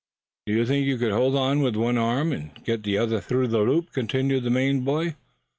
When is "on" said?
1.35-1.59